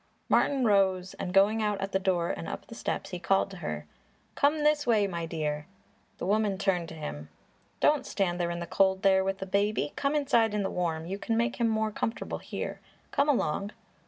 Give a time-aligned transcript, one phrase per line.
[0.29, 3.57] Martin rose and going out at the door and up the steps, he called to
[3.57, 3.85] her.
[4.33, 5.67] "Come this way, my dear!"
[6.17, 7.29] The woman turned to him.
[7.81, 11.19] "Don't stand in the cold there with the baby; come inside in the warm; you
[11.19, 12.79] can make him more comfortable here.
[13.11, 13.73] Come along!"